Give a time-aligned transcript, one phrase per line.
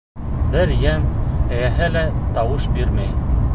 [0.55, 1.05] Бер йән
[1.57, 2.03] эйәһе лә
[2.39, 3.17] тауыш бирмәй.